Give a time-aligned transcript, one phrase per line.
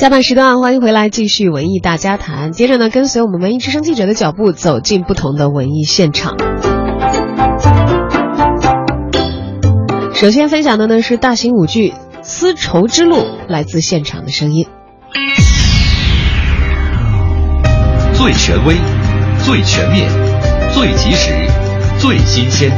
[0.00, 2.52] 下半时段，欢迎回来，继续文艺大家谈。
[2.52, 6.38] 接着呢，跟随我们文艺之声记者的脚步，走进不同的文艺现场。
[10.14, 11.90] 首先分享的呢是大型舞剧
[12.22, 13.16] 《丝绸之路》，
[13.46, 14.66] 来自现场的声音。
[18.14, 18.76] 最权威、
[19.44, 20.08] 最全面、
[20.72, 21.30] 最及时、
[21.98, 22.70] 最新鲜，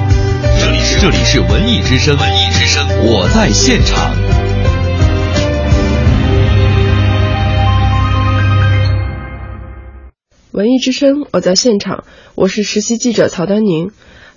[0.58, 4.10] 这里是这里是文艺之声，文艺之声，我在现场。
[10.52, 13.90] 文艺之声，我在现场，我是实习记者曹丹宁。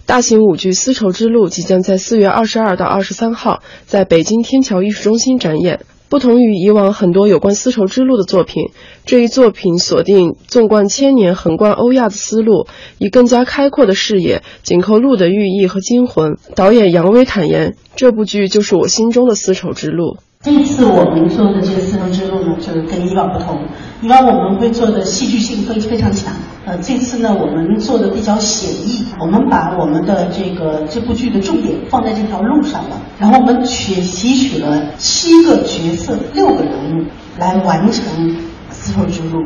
[0.05, 5.81] 大型舞剧《丝绸之路》即将在四月二十二到二十三号在北京天桥艺术中心展演。
[6.07, 8.69] 不同于以往很多有关丝绸之路的作品，
[9.05, 16.37] 这一作品锁定纵贯千年、横贯欧亚的丝路，以更加开阔的视野紧扣路的寓意和精魂。
[16.55, 23.59] 导演杨威坦言：“这部剧就是我心中的丝绸之路。”这一次我们做的这个丝绸之路呢，就是跟以往不同。
[24.05, 26.31] 以往我们会做的戏剧性会非常强，
[26.63, 37.03] 呃，这次呢我们做的比较写意，我们把我们的这个这部剧的重点放在这条路上了，然后我们取提取了七个角色、六个人物
[37.39, 38.03] 来完成
[38.69, 39.43] 丝绸之路。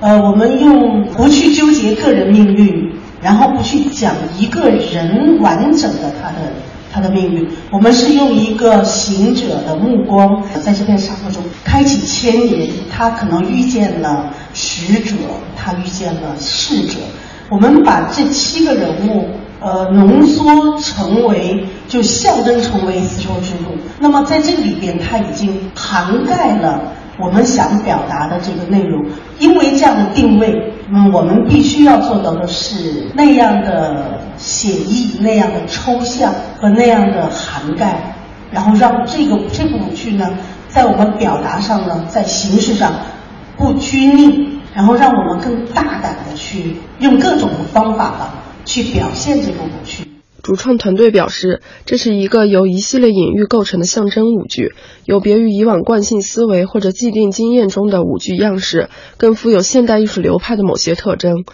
[0.00, 2.92] 呃，我们用不去纠结个人命运，
[3.22, 6.52] 然后不去讲一个人完整的他的。
[6.92, 12.70] 他的命运，我们是用一个行者的目光，在这片沙漠中开启千年。
[12.90, 15.14] 他可能遇见了使者，
[15.56, 16.98] 他遇见了逝者。
[17.48, 19.26] 我们把这七个人物，
[19.60, 23.76] 呃，浓缩成为，就象征成为丝绸之路。
[23.98, 26.80] 那么在这个里边，它已经涵盖了。
[27.22, 29.04] 我们想表达的这个内容，
[29.38, 38.14] 因为这样的定位，嗯，我们必须要做到的是那样的写意、那样的抽象和那样的涵盖，
[38.50, 40.28] 然后让这个这部舞剧呢，
[40.68, 42.92] 在我们表达上呢，在形式上
[43.56, 50.09] 不拘泥，然后让我们更大胆的去用各种的方法吧，去表现这个舞剧。
[50.50, 54.74] 主创团队表示，这是一个由一系列隐喻构成的象征舞剧，
[55.04, 61.44] 有别于以往惯性思维或者既定经验中的舞剧样式，更富有现代艺术流派的某些特征。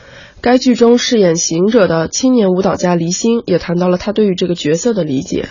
[0.41, 5.45] 该剧中饰演行者的青年舞蹈家黎星也谈到了他对于这个角色的理解。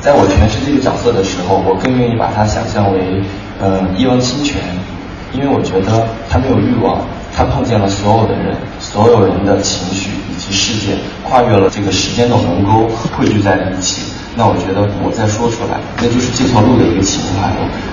[0.00, 3.20] 在我诠释这个角色的时候，我更愿意把它想象为，
[3.58, 4.62] 呃，一汪清泉，
[5.32, 8.56] 因为我觉得他没有欲望，他碰见了所有的人，
[8.94, 10.10] 所有人的情绪。
[10.34, 14.02] 以及事件跨越了这个时间的鸿沟，汇聚在了一起。
[14.36, 17.48] 那我觉得我再说出来，那就是这条路的一个情怀。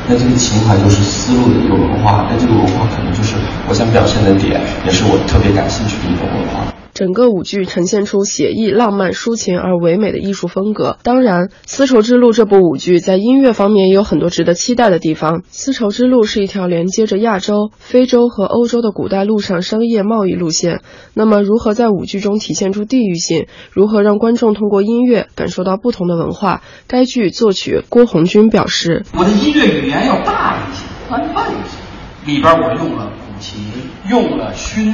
[0.08, 2.26] 那这个情怀就是丝路的一个文化。
[2.32, 3.36] 那这个文化可能就是
[3.70, 6.81] 我想表现的点，也是我特别感兴趣的一种文化。
[6.94, 10.98] 整个舞剧呈现出写意、浪漫、抒情而唯美的艺术风格。
[11.04, 15.40] 当然，《丝绸之路》这部舞剧在音乐方面也有很多值得期待的地方。
[15.50, 20.82] 《丝绸之路》是一条连接着亚洲、非洲和欧洲的古代陆上商业贸易路线。
[21.14, 23.48] 那么，如何在舞剧中体现出地域性？
[23.72, 26.62] 如何让观众通过音乐感受到不同的文化？
[26.88, 33.64] 该剧作曲郭红军表示：“我的音乐语言要大一些、宽泛一些，里边我用了古琴，
[34.10, 34.94] 用了埙，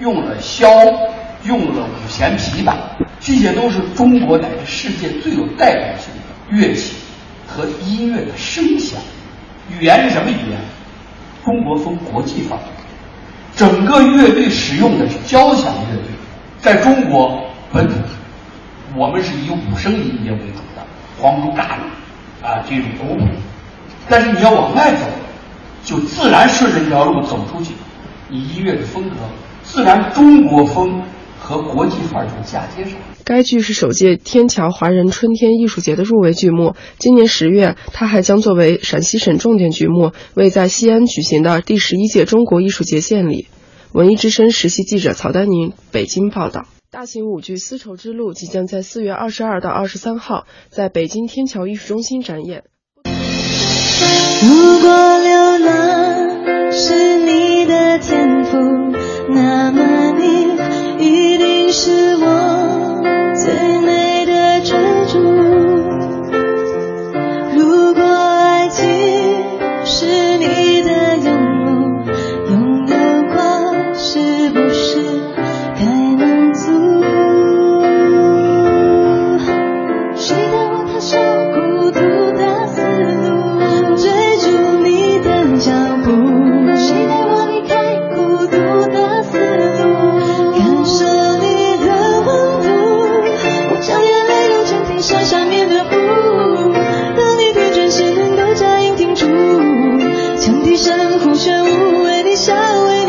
[0.00, 0.66] 用了箫。”
[1.44, 2.74] 用了五弦琵琶，
[3.18, 6.94] 这些都是中国乃至世界最有代表性的乐器
[7.46, 9.00] 和音乐的声响。
[9.70, 10.60] 语言是什么语言？
[11.44, 12.58] 中国风国际范。
[13.56, 16.04] 整个乐队使用的是交响乐队，
[16.60, 17.42] 在中国
[17.72, 17.94] 本土，
[18.96, 20.82] 我们是以五声音阶为主的，
[21.18, 23.26] 黄竹大吕啊这种古谱。
[24.08, 25.06] 但是你要往外走，
[25.84, 27.72] 就自然顺着这条路走出去，
[28.28, 29.16] 你音乐的风格
[29.64, 31.02] 自然中国风。
[31.42, 32.92] 和国际范儿就嫁接上。
[33.24, 36.74] 该剧是首届天桥华人春天艺术节的入围剧目。
[36.98, 43.48] 今年十月，它还将作为陕西省重点剧目，为在西安举行的第十一届中国艺术节献礼。
[43.92, 46.64] 文艺之声实习记者曹丹宁北京报道。
[46.90, 52.64] 大型舞剧《丝绸之路》即将在四月二十二到二十三号在北京天桥艺术中心展演。
[54.42, 58.58] 如果流浪是你的天赋，
[59.32, 60.01] 那么
[61.82, 62.11] 是
[101.42, 103.01] 却无为你笑。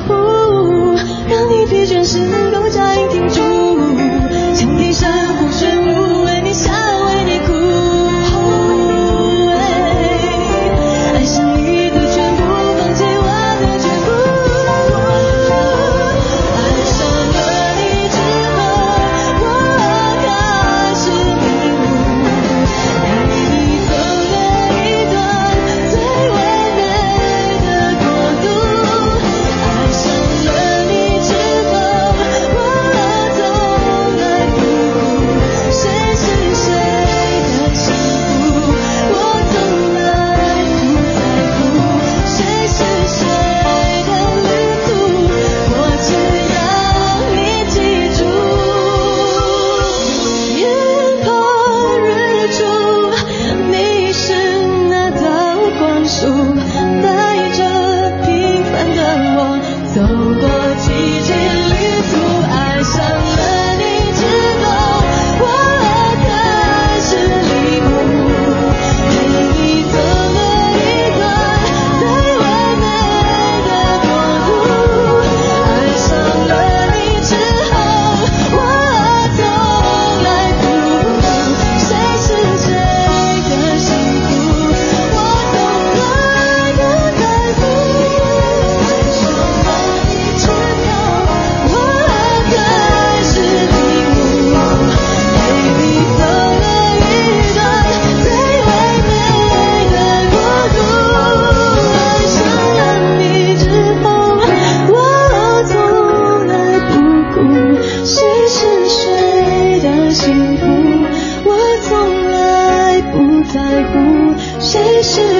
[0.00, 0.14] 呼，
[1.28, 2.58] 让你疲倦时能够。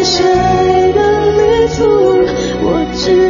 [0.05, 1.85] 谁的旅途
[2.63, 3.28] 我知